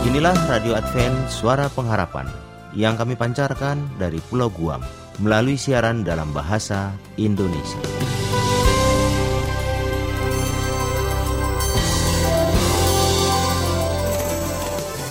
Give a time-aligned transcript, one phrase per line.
[0.00, 2.24] Inilah Radio Advent Suara Pengharapan
[2.72, 4.80] yang kami pancarkan dari Pulau Guam
[5.20, 7.76] melalui siaran dalam bahasa Indonesia.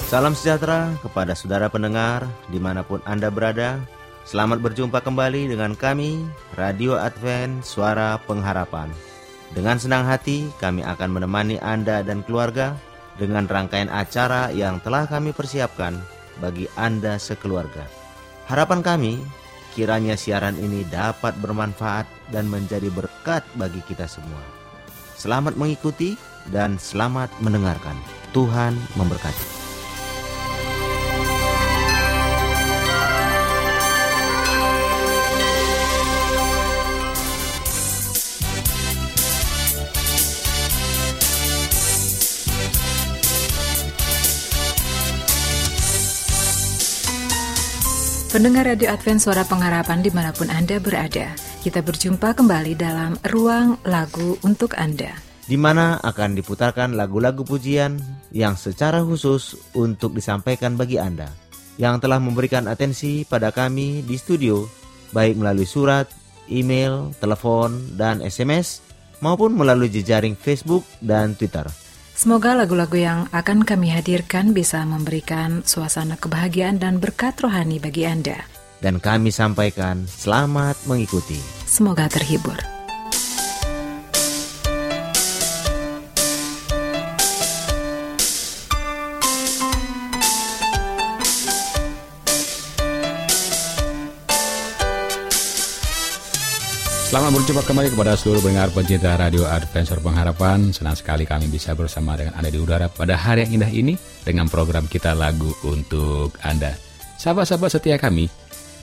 [0.09, 3.77] Salam sejahtera kepada saudara pendengar di mana pun Anda berada.
[4.25, 6.25] Selamat berjumpa kembali dengan kami,
[6.57, 8.89] Radio Advent Suara Pengharapan.
[9.53, 12.73] Dengan senang hati kami akan menemani Anda dan keluarga
[13.19, 15.99] dengan rangkaian acara yang telah kami persiapkan
[16.39, 17.83] bagi Anda sekeluarga.
[18.47, 19.13] Harapan kami,
[19.75, 24.41] kiranya siaran ini dapat bermanfaat dan menjadi berkat bagi kita semua.
[25.19, 26.15] Selamat mengikuti
[26.49, 27.99] dan selamat mendengarkan.
[28.31, 29.68] Tuhan memberkati.
[48.39, 53.75] Pendengar Radio Advent Suara Pengharapan di mana pun Anda berada, kita berjumpa kembali dalam Ruang
[53.83, 55.11] Lagu untuk Anda.
[55.43, 57.99] Di mana akan diputarkan lagu-lagu pujian
[58.31, 61.27] yang secara khusus untuk disampaikan bagi Anda
[61.75, 64.63] yang telah memberikan atensi pada kami di studio,
[65.11, 66.07] baik melalui surat,
[66.47, 68.79] email, telepon, dan SMS,
[69.19, 71.67] maupun melalui jejaring Facebook dan Twitter.
[72.19, 78.43] Semoga lagu-lagu yang akan kami hadirkan bisa memberikan suasana kebahagiaan dan berkat rohani bagi Anda.
[78.83, 81.39] Dan kami sampaikan selamat mengikuti.
[81.63, 82.78] Semoga terhibur.
[97.09, 100.69] Selamat berjumpa kembali kepada seluruh pendengar pencinta Radio Adventure Pengharapan.
[100.69, 104.45] Senang sekali kami bisa bersama dengan Anda di udara pada hari yang indah ini dengan
[104.45, 106.77] program kita lagu untuk Anda.
[107.17, 108.29] Sahabat-sahabat setia kami,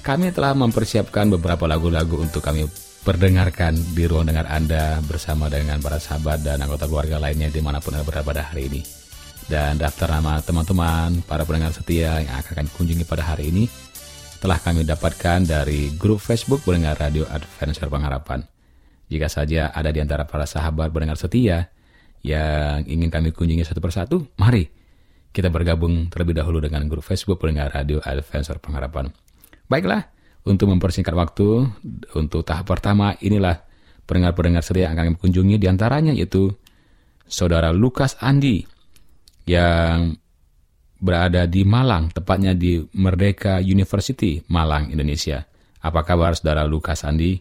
[0.02, 2.66] kami telah mempersiapkan beberapa lagu-lagu untuk kami
[3.06, 7.78] perdengarkan di ruang dengar Anda bersama dengan para sahabat dan anggota keluarga lainnya di mana
[7.78, 8.82] pun Anda berada pada hari ini.
[9.46, 13.70] Dan daftar nama teman-teman, para pendengar setia yang akan kunjungi pada hari ini,
[14.36, 18.44] telah kami dapatkan dari grup Facebook pendengar Radio Adventure Pengharapan.
[19.08, 21.72] Jika saja ada di antara para sahabat pendengar setia
[22.20, 24.68] yang ingin kami kunjungi satu persatu, mari
[25.32, 29.08] kita bergabung terlebih dahulu dengan grup Facebook pendengar Radio Adventure Pengharapan.
[29.66, 30.08] Baiklah,
[30.46, 31.66] untuk mempersingkat waktu,
[32.14, 33.64] untuk tahap pertama inilah
[34.06, 36.54] pendengar-pendengar setia yang akan kami kunjungi di antaranya yaitu
[37.26, 38.62] Saudara Lukas Andi
[39.50, 40.14] yang
[40.96, 45.44] berada di Malang, tepatnya di Merdeka University, Malang, Indonesia.
[45.84, 47.38] Apa kabar saudara Lukas Andi?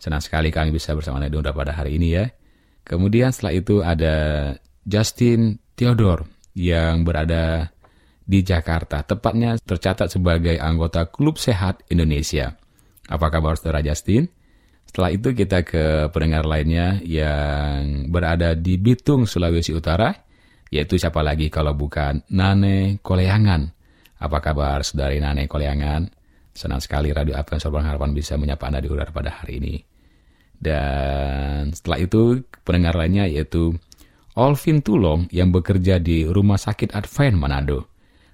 [0.00, 2.26] Senang sekali kami bisa bersama Anda pada hari ini ya.
[2.84, 4.16] Kemudian setelah itu ada
[4.84, 7.72] Justin Theodore yang berada
[8.24, 12.56] di Jakarta, tepatnya tercatat sebagai anggota Klub Sehat Indonesia.
[13.08, 14.28] Apa kabar saudara Justin?
[14.88, 20.23] Setelah itu kita ke pendengar lainnya yang berada di Bitung, Sulawesi Utara
[20.72, 23.68] yaitu siapa lagi kalau bukan Nane Koleangan.
[24.20, 26.08] Apa kabar saudari Nane Koleangan?
[26.54, 29.74] Senang sekali Radio Advent Sorbang Harapan bisa menyapa Anda di udara pada hari ini.
[30.54, 33.74] Dan setelah itu pendengar lainnya yaitu
[34.38, 37.90] Olvin Tulong yang bekerja di Rumah Sakit Advent Manado.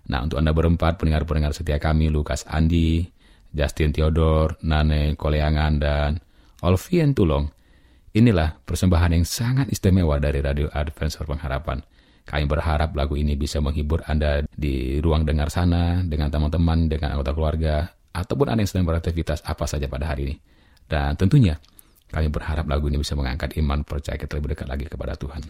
[0.08, 3.04] Nah untuk Anda berempat pendengar-pendengar setia kami Lukas Andi,
[3.50, 6.10] Justin Theodore, Nane Koleangan, dan
[6.62, 7.48] Olvin Tulong.
[8.16, 11.78] Inilah persembahan yang sangat istimewa dari Radio Advent Sorbang Harapan
[12.30, 17.34] kami berharap lagu ini bisa menghibur Anda di ruang dengar sana, dengan teman-teman, dengan anggota
[17.34, 20.36] keluarga, ataupun Anda yang sedang beraktivitas apa saja pada hari ini.
[20.86, 21.58] Dan tentunya,
[22.06, 25.42] kami berharap lagu ini bisa mengangkat iman percaya kita lebih dekat lagi kepada Tuhan.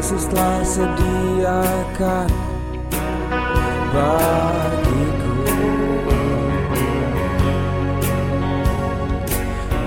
[0.00, 2.32] Yesus telah sediakan
[3.92, 5.36] bagiku.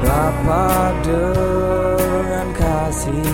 [0.06, 3.26] Bapa dengan kasih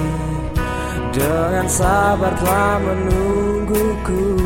[1.11, 4.39] Dengan sabar telah menungguku.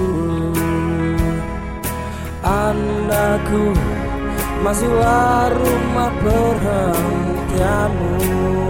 [2.41, 3.77] Anakku
[4.65, 8.62] Masihlah rumah perhentianmu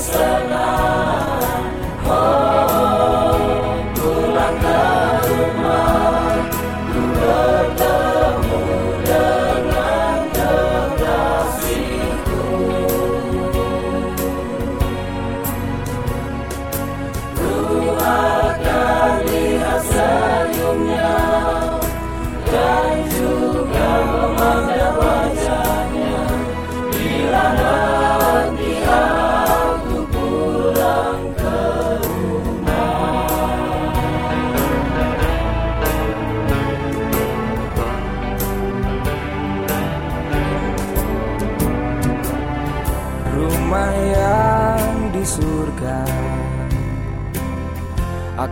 [0.00, 0.39] prosper.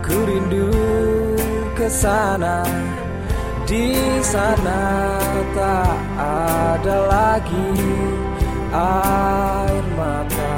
[0.09, 0.73] Aku rindu
[1.77, 2.65] ke sana.
[3.69, 3.93] Di
[4.25, 5.21] sana
[5.53, 7.77] tak ada lagi
[8.73, 10.57] air mata.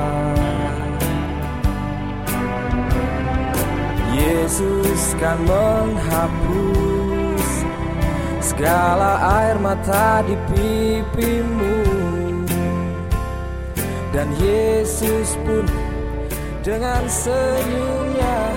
[4.15, 7.44] Yesus kan menghapus
[8.39, 11.75] segala air mata di pipimu.
[14.15, 15.68] Dan Yesus pun
[16.63, 18.50] dengan senyumnya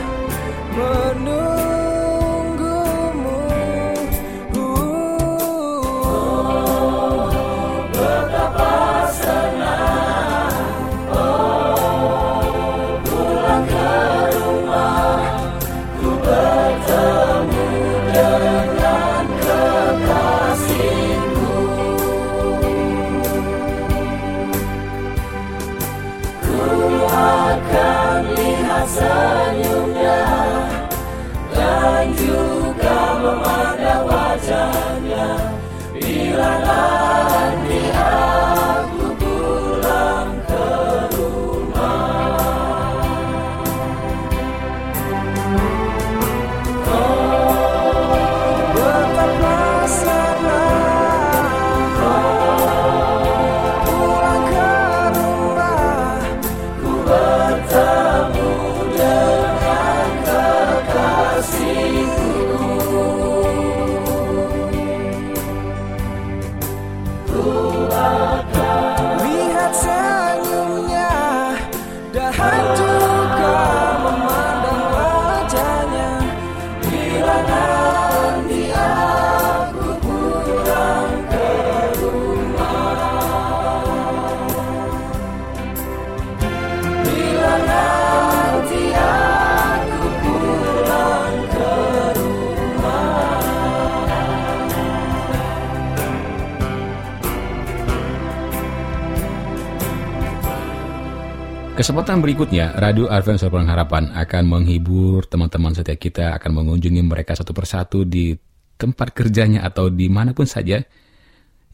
[102.15, 107.51] Kesempatan berikutnya, Radio Advent Suara Pengharapan akan menghibur teman-teman setia kita, akan mengunjungi mereka satu
[107.51, 108.31] persatu di
[108.79, 110.79] tempat kerjanya atau di mana pun saja,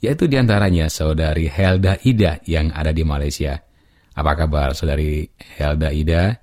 [0.00, 3.60] yaitu di antaranya Saudari Helda Ida yang ada di Malaysia.
[4.16, 5.28] Apa kabar Saudari
[5.60, 6.40] Helda Ida?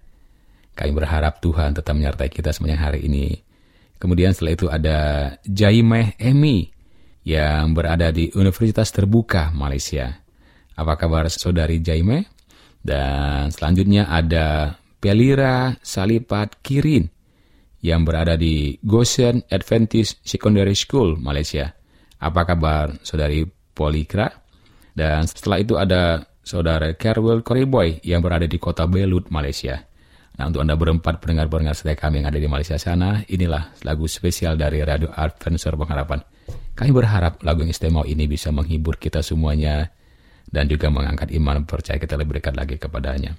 [0.77, 3.33] Kami berharap Tuhan tetap menyertai kita sepanjang hari ini.
[3.97, 4.97] Kemudian setelah itu ada
[5.41, 6.69] Jaimeh Emi
[7.25, 10.21] yang berada di Universitas Terbuka Malaysia.
[10.77, 12.36] Apa kabar Saudari Jaimeh?
[12.81, 17.05] Dan selanjutnya ada Pelira Salipat Kirin
[17.85, 21.71] yang berada di Goshen Adventist Secondary School, Malaysia.
[22.17, 24.27] Apa kabar saudari Polikra?
[24.97, 29.77] Dan setelah itu ada saudara Carwell Koriboy yang berada di kota Belut, Malaysia.
[30.37, 34.57] Nah untuk Anda berempat pendengar-pendengar setia kami yang ada di Malaysia sana, inilah lagu spesial
[34.57, 36.21] dari Radio Adventure Pengharapan.
[36.77, 39.89] Kami berharap lagu yang istimewa ini bisa menghibur kita semuanya
[40.47, 43.35] dan juga mengangkat iman percaya kita lebih dekat lagi kepadanya.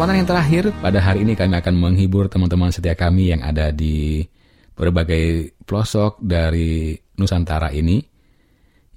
[0.00, 4.24] Kesempatan yang terakhir, pada hari ini kami akan menghibur teman-teman setia kami yang ada di
[4.72, 8.00] berbagai pelosok dari Nusantara ini,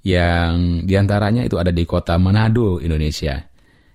[0.00, 3.36] yang di antaranya itu ada di kota Manado, Indonesia.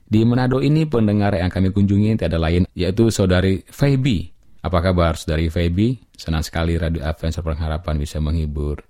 [0.05, 4.29] Di Manado ini pendengar yang kami kunjungi tidak lain yaitu saudari Feby.
[4.61, 6.13] Apa kabar saudari Feby?
[6.13, 8.85] Senang sekali Radio Adventure Pengharapan bisa menghibur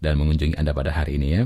[0.00, 1.44] dan mengunjungi Anda pada hari ini ya.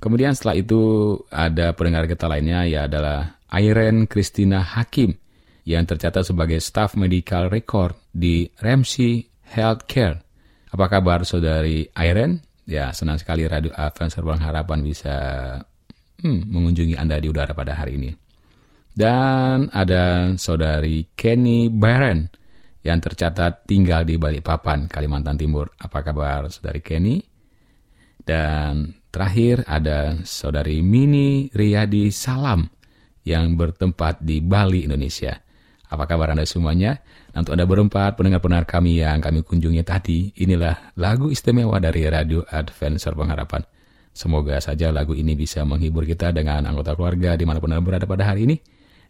[0.00, 0.80] Kemudian setelah itu
[1.28, 5.27] ada pendengar kita lainnya ya adalah Irene Christina Hakim
[5.68, 10.24] yang tercatat sebagai staff medical record di Ramsey Healthcare.
[10.72, 12.64] Apa kabar saudari Irene?
[12.64, 15.16] Ya, senang sekali Radio Adventure Pengharapan bisa
[16.24, 18.10] hmm, mengunjungi Anda di udara pada hari ini.
[18.96, 22.24] Dan ada saudari Kenny Byron
[22.80, 25.68] yang tercatat tinggal di Balikpapan, Kalimantan Timur.
[25.76, 27.20] Apa kabar saudari Kenny?
[28.16, 32.64] Dan terakhir ada saudari Mini Riyadi Salam
[33.28, 35.47] yang bertempat di Bali, Indonesia.
[35.88, 37.00] Apa kabar Anda semuanya?
[37.32, 42.44] Dan untuk Anda berempat, pendengar-pendengar kami yang kami kunjungi tadi, inilah lagu istimewa dari Radio
[42.44, 43.64] Adventure Pengharapan.
[44.12, 48.04] Semoga saja lagu ini bisa menghibur kita dengan anggota keluarga di mana pun Anda berada
[48.04, 48.56] pada hari ini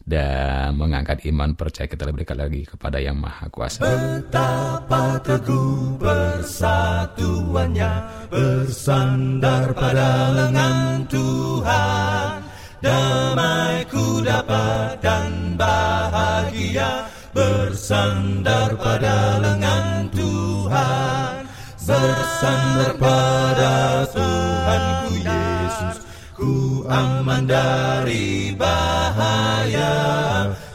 [0.08, 3.84] dan mengangkat iman percaya kita lebih dekat lagi kepada yang maha kuasa.
[3.84, 7.92] Betapa teguh persatuannya
[8.28, 12.37] Bersandar pada lengan Tuhan
[12.78, 21.42] Damai ku dapat dan bahagia Bersandar pada lengan Tuhan.
[21.82, 25.96] Bersandar pada Tuhanku Yesus.
[26.38, 29.94] Ku aman dari bahaya.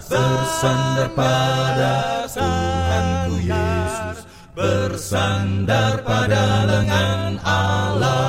[0.04, 4.18] Bersandar pada Tuhanku Yesus.
[4.52, 8.23] Bersandar pada lengan Allah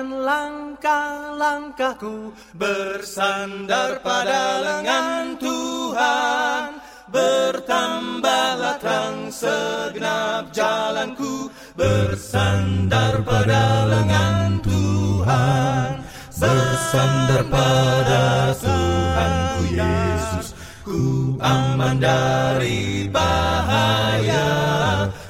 [0.00, 6.80] ringan langkah-langkahku Bersandar pada lengan Tuhan.
[7.10, 16.00] Bertambahlah terang segenap jalanku Bersandar pada lengan Tuhan.
[16.40, 20.56] Bersandar pada Tuhanku Yesus.
[20.80, 24.48] Ku aman dari bahaya.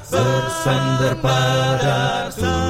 [0.07, 2.70] Bersandar pada Yesus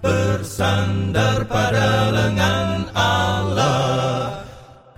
[0.00, 4.40] Bersandar pada lengan Allah.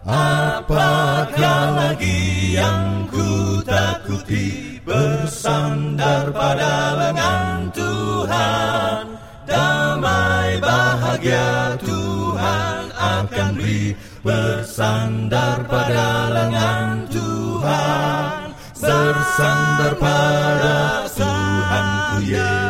[0.06, 9.18] Apakah lagi yang ku takuti Bersandar pada lengan Tuhan?
[9.42, 18.54] Damai bahagia Tuhan akan beri Bersandar pada lengan Tuhan.
[18.78, 22.61] Bersandar pada Tuhanku Yesus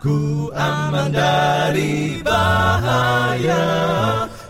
[0.00, 3.60] Ku aman dari bahaya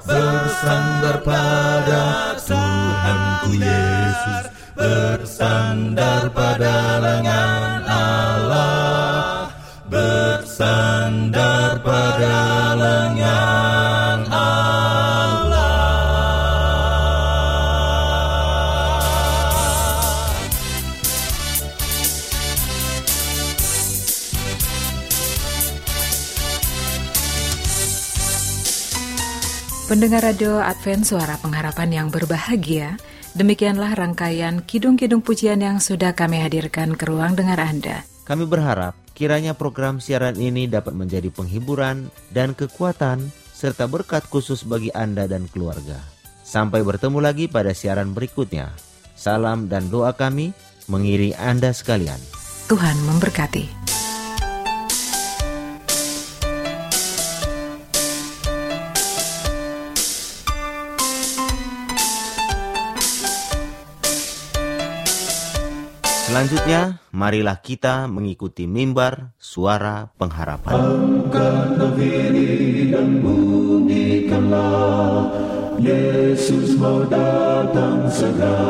[0.06, 4.46] Bersandar pada Tuhanku Yesus
[4.78, 9.50] Bersandar pada lengan Allah
[9.90, 11.49] Bersandar
[30.00, 32.96] Pendengar radio Advent Suara Pengharapan yang berbahagia,
[33.36, 38.08] demikianlah rangkaian kidung-kidung pujian yang sudah kami hadirkan ke ruang dengar Anda.
[38.24, 44.88] Kami berharap kiranya program siaran ini dapat menjadi penghiburan dan kekuatan serta berkat khusus bagi
[44.96, 46.00] Anda dan keluarga.
[46.48, 48.72] Sampai bertemu lagi pada siaran berikutnya.
[49.12, 50.56] Salam dan doa kami
[50.88, 52.16] mengiri Anda sekalian.
[52.72, 53.99] Tuhan memberkati.
[66.30, 70.78] Selanjutnya, marilah kita mengikuti mimbar suara pengharapan.
[70.78, 75.26] Angkatlah diri dan bunyikanlah
[75.82, 78.62] Yesus mau datang segera.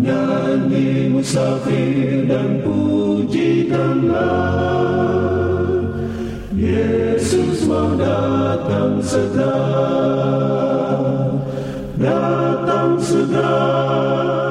[0.00, 4.32] Nyanyi musafir dan pujikanlah.
[6.56, 9.60] Yesus mau datang segera.
[12.00, 14.47] Datang segera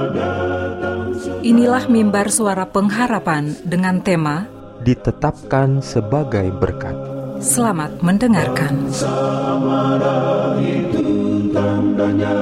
[1.48, 4.52] Inilah mimbar suara pengharapan dengan tema
[4.84, 6.92] ditetapkan sebagai berkat.
[7.40, 8.92] Selamat mendengarkan.
[8.92, 12.36] Samara itu tandanya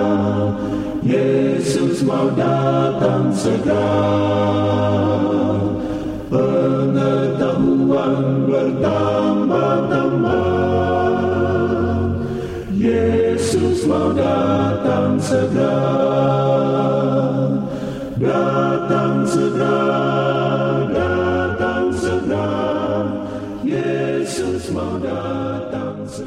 [1.05, 3.93] Yesus mau datang segera
[6.25, 10.49] Pengetahuan bertambah-tambah
[12.73, 16.64] Yesus Yesus mau datang segera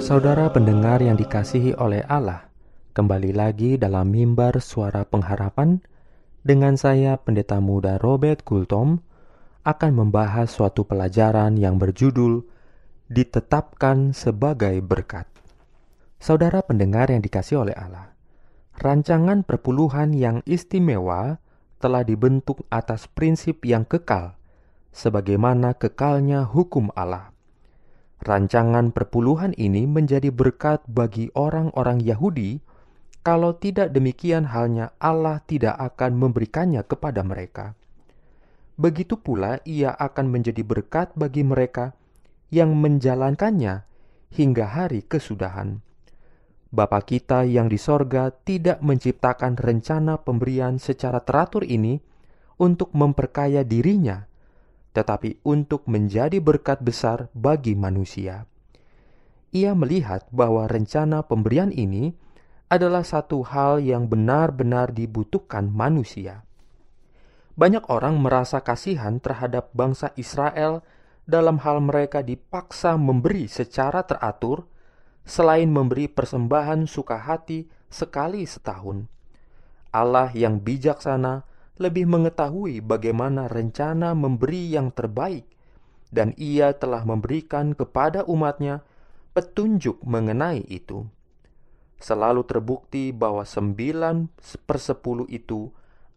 [0.08, 2.52] Saudara pendengar yang dikasihi oleh Allah,
[2.92, 5.80] kembali lagi dalam mimbar suara pengharapan
[6.44, 9.00] dengan saya Pendeta Muda Robert Gultom
[9.64, 12.44] akan membahas suatu pelajaran yang berjudul
[13.08, 15.24] Ditetapkan sebagai berkat.
[16.20, 18.12] Saudara pendengar yang dikasih oleh Allah,
[18.76, 21.40] rancangan perpuluhan yang istimewa
[21.78, 24.34] telah dibentuk atas prinsip yang kekal,
[24.90, 27.30] sebagaimana kekalnya hukum Allah.
[28.18, 32.58] Rancangan perpuluhan ini menjadi berkat bagi orang-orang Yahudi.
[33.22, 37.78] Kalau tidak demikian, halnya Allah tidak akan memberikannya kepada mereka.
[38.74, 41.94] Begitu pula, Ia akan menjadi berkat bagi mereka
[42.50, 43.86] yang menjalankannya
[44.34, 45.82] hingga hari kesudahan.
[46.68, 51.96] Bapa kita yang di sorga tidak menciptakan rencana pemberian secara teratur ini
[52.60, 54.28] untuk memperkaya dirinya,
[54.92, 58.44] tetapi untuk menjadi berkat besar bagi manusia.
[59.48, 62.12] Ia melihat bahwa rencana pemberian ini
[62.68, 66.44] adalah satu hal yang benar-benar dibutuhkan manusia.
[67.56, 70.84] Banyak orang merasa kasihan terhadap bangsa Israel
[71.24, 74.68] dalam hal mereka dipaksa memberi secara teratur
[75.28, 79.04] selain memberi persembahan suka hati sekali setahun.
[79.92, 81.44] Allah yang bijaksana
[81.76, 85.44] lebih mengetahui bagaimana rencana memberi yang terbaik,
[86.08, 88.80] dan Ia telah memberikan kepada umatnya
[89.36, 91.04] petunjuk mengenai itu.
[92.00, 94.32] Selalu terbukti bahwa sembilan
[94.64, 95.68] per sepuluh itu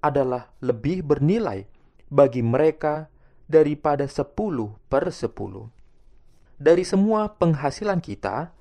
[0.01, 1.67] adalah lebih bernilai
[2.09, 3.11] bagi mereka
[3.45, 5.69] daripada sepuluh per sepuluh.
[6.61, 8.53] Dari semua penghasilan kita,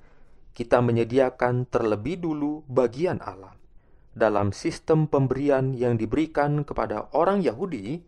[0.60, 3.56] kita menyediakan terlebih dulu bagian Allah.
[4.12, 8.04] Dalam sistem pemberian yang diberikan kepada orang Yahudi,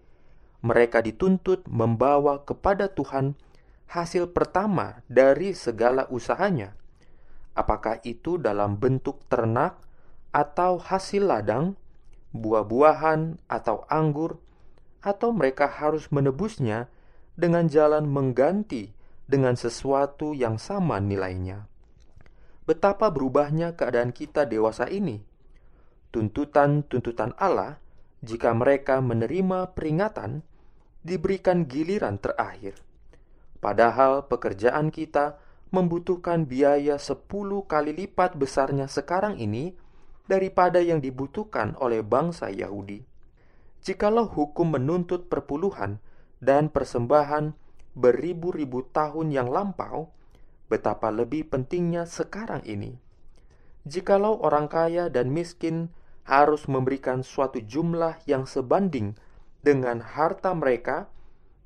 [0.61, 3.41] mereka dituntut membawa kepada Tuhan
[3.89, 6.77] hasil pertama dari segala usahanya,
[7.57, 9.81] apakah itu dalam bentuk ternak
[10.29, 11.73] atau hasil ladang,
[12.37, 14.37] buah-buahan atau anggur,
[15.01, 16.93] atau mereka harus menebusnya
[17.33, 18.93] dengan jalan mengganti
[19.25, 21.72] dengan sesuatu yang sama nilainya
[22.65, 25.23] betapa berubahnya keadaan kita dewasa ini.
[26.13, 27.81] Tuntutan-tuntutan Allah,
[28.23, 30.45] jika mereka menerima peringatan,
[31.03, 32.79] diberikan giliran terakhir.
[33.59, 35.39] Padahal pekerjaan kita
[35.73, 39.73] membutuhkan biaya sepuluh kali lipat besarnya sekarang ini
[40.29, 43.03] daripada yang dibutuhkan oleh bangsa Yahudi.
[43.83, 45.99] Jikalau hukum menuntut perpuluhan
[46.39, 47.59] dan persembahan
[47.99, 50.15] beribu-ribu tahun yang lampau,
[50.73, 52.97] betapa lebih pentingnya sekarang ini.
[53.85, 55.93] Jikalau orang kaya dan miskin
[56.25, 59.13] harus memberikan suatu jumlah yang sebanding
[59.61, 61.13] dengan harta mereka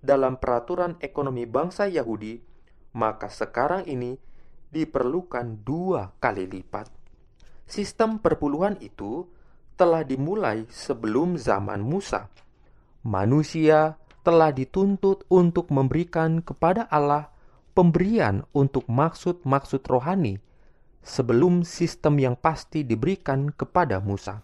[0.03, 2.43] dalam peraturan ekonomi bangsa Yahudi,
[2.99, 4.19] maka sekarang ini
[4.75, 6.91] diperlukan dua kali lipat.
[7.69, 9.31] Sistem perpuluhan itu
[9.79, 12.27] telah dimulai sebelum zaman Musa.
[13.07, 17.36] Manusia telah dituntut untuk memberikan kepada Allah
[17.77, 20.41] pemberian untuk maksud-maksud rohani
[21.05, 24.41] sebelum sistem yang pasti diberikan kepada Musa.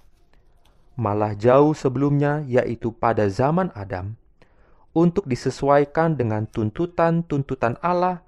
[1.00, 4.14] Malah jauh sebelumnya, yaitu pada zaman Adam,
[4.92, 8.20] untuk disesuaikan dengan tuntutan-tuntutan Allah,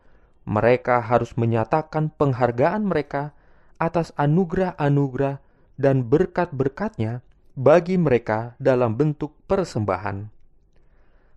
[0.49, 3.37] mereka harus menyatakan penghargaan mereka
[3.77, 5.45] atas anugerah-anugerah
[5.77, 7.21] dan berkat-berkatnya
[7.55, 10.34] bagi mereka dalam bentuk persembahan.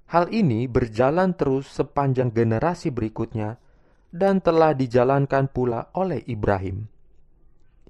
[0.07, 3.59] Hal ini berjalan terus sepanjang generasi berikutnya
[4.07, 6.87] dan telah dijalankan pula oleh Ibrahim.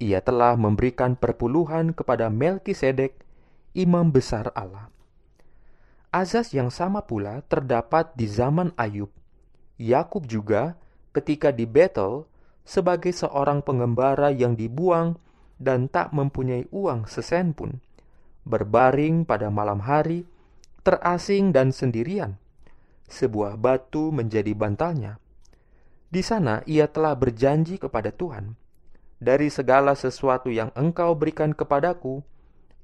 [0.02, 3.22] Ia telah memberikan perpuluhan kepada Melkisedek,
[3.78, 4.90] imam besar Allah.
[6.10, 9.14] Azas yang sama pula terdapat di zaman Ayub.
[9.78, 10.74] Yakub juga
[11.14, 12.26] ketika di Betel
[12.66, 15.22] sebagai seorang pengembara yang dibuang
[15.62, 17.78] dan tak mempunyai uang sesen pun,
[18.42, 20.26] berbaring pada malam hari
[20.88, 22.40] terasing dan sendirian.
[23.12, 25.20] Sebuah batu menjadi bantalnya.
[26.08, 28.56] Di sana ia telah berjanji kepada Tuhan,
[29.20, 32.24] "Dari segala sesuatu yang Engkau berikan kepadaku,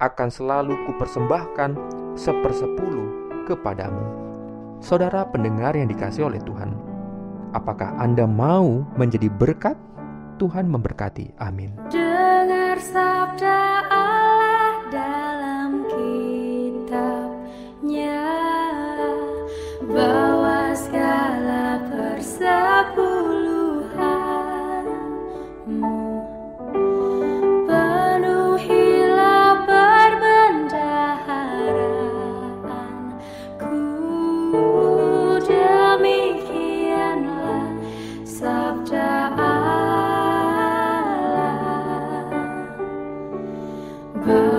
[0.03, 1.79] akan selalu kupersembahkan
[2.19, 4.03] sepersepuluh kepadamu."
[4.83, 6.75] Saudara pendengar yang dikasih oleh Tuhan,
[7.55, 9.79] apakah Anda mau menjadi berkat?
[10.43, 11.39] Tuhan memberkati.
[11.39, 11.71] Amin.
[11.87, 13.87] Dengar sabda
[44.25, 44.52] goodbye.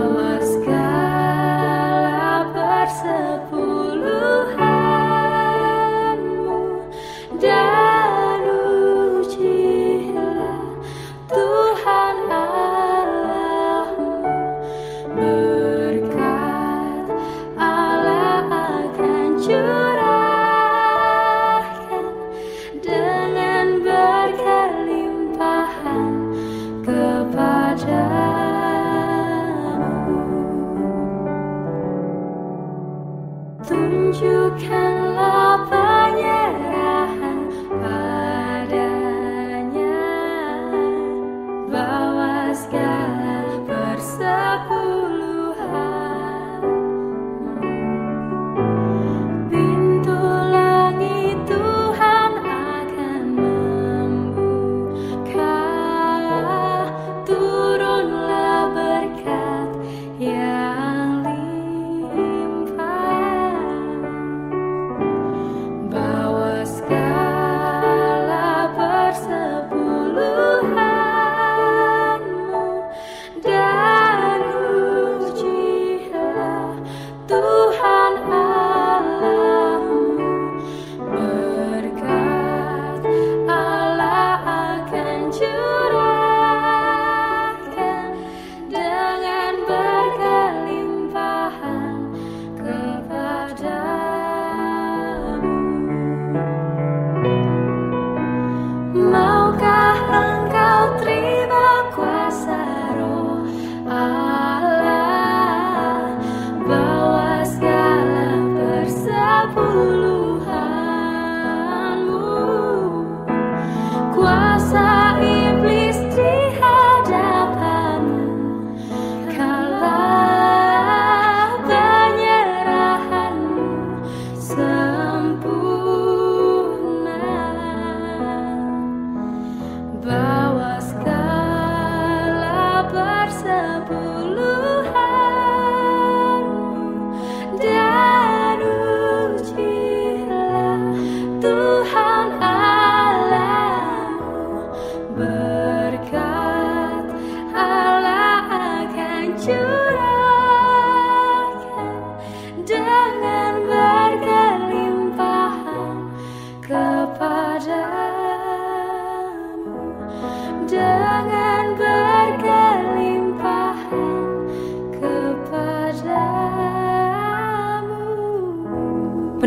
[109.54, 110.13] 不露。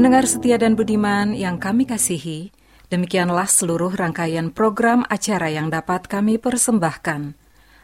[0.07, 2.55] Pendengar setia dan budiman yang kami kasihi,
[2.87, 7.35] demikianlah seluruh rangkaian program acara yang dapat kami persembahkan.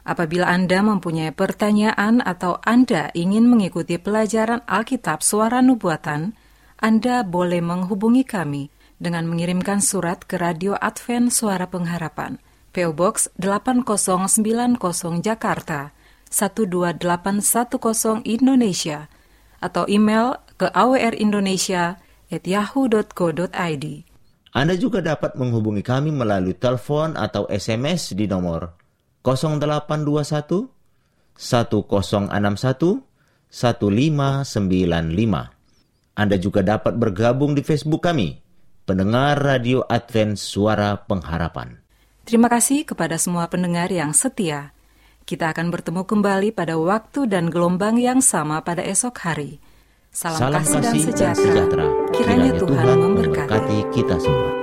[0.07, 6.31] Apabila Anda mempunyai pertanyaan atau Anda ingin mengikuti pelajaran Alkitab Suara Nubuatan,
[6.79, 8.71] Anda boleh menghubungi kami
[9.03, 12.39] dengan mengirimkan surat ke Radio Advent Suara Pengharapan,
[12.71, 14.79] PO Box 8090
[15.19, 15.91] Jakarta
[16.31, 17.03] 12810
[18.23, 19.11] Indonesia
[19.59, 20.71] atau email ke
[22.33, 23.85] awrindonesia@yahoo.co.id.
[24.53, 28.77] Anda juga dapat menghubungi kami melalui telepon atau SMS di nomor
[29.25, 30.69] 0821
[31.33, 33.01] 1061
[33.49, 35.49] 1595.
[36.13, 38.37] Anda juga dapat bergabung di Facebook kami,
[38.85, 41.81] pendengar Radio Advent Suara Pengharapan.
[42.21, 44.69] Terima kasih kepada semua pendengar yang setia.
[45.25, 49.62] Kita akan bertemu kembali pada waktu dan gelombang yang sama pada esok hari.
[50.13, 51.89] Salam, kasih, dan sejahtera.
[52.13, 53.81] Kiranya Tuhan memberkati.
[53.89, 54.62] kita semua.